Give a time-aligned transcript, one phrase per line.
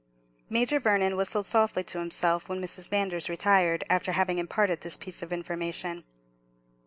[0.49, 2.89] Major Vernon whistled softly to himself when Mrs.
[2.91, 6.05] Manders retired, after having imparted this piece of information.